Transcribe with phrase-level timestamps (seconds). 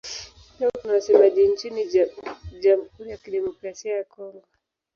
[0.59, 1.87] Pia kuna wasemaji nchini
[2.59, 4.43] Jamhuri ya Kidemokrasia ya Kongo.